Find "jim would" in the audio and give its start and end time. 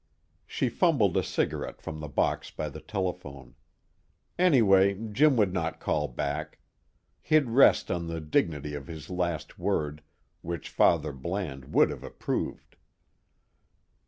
4.95-5.53